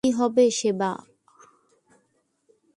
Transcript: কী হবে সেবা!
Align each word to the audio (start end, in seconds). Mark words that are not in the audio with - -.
কী 0.03 0.11
হবে 0.11 0.45
সেবা! 0.51 0.91